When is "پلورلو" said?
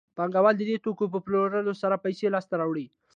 1.25-1.73